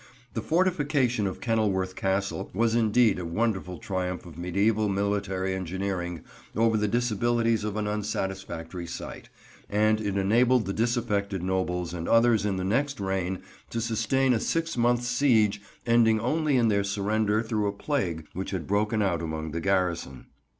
The 0.33 0.41
fortification 0.41 1.27
of 1.27 1.41
Kenilworth 1.41 1.95
Castle 1.95 2.49
was 2.55 2.73
indeed 2.73 3.19
a 3.19 3.23
wonderful 3.23 3.77
triumph 3.77 4.25
of 4.25 4.33
mediæval 4.33 4.91
military 4.91 5.53
engineering 5.53 6.21
over 6.55 6.75
the 6.75 6.87
disabilities 6.87 7.63
of 7.63 7.75
an 7.77 7.85
unsatisfactory 7.87 8.87
site, 8.87 9.29
and 9.69 10.01
it 10.01 10.17
enabled 10.17 10.65
the 10.65 10.73
disaffected 10.73 11.43
nobles 11.43 11.93
and 11.93 12.09
others 12.09 12.47
in 12.47 12.57
the 12.57 12.63
next 12.63 12.99
reign 12.99 13.43
to 13.69 13.79
sustain 13.79 14.33
a 14.33 14.39
six 14.39 14.75
months' 14.75 15.07
siege 15.07 15.61
ending 15.85 16.19
only 16.19 16.57
in 16.57 16.69
their 16.69 16.83
surrender 16.83 17.43
through 17.43 17.67
a 17.67 17.71
plague 17.71 18.25
which 18.33 18.49
had 18.49 18.65
broken 18.65 19.03
out 19.03 19.21
among 19.21 19.51
the 19.51 19.61
garrison. 19.61 20.25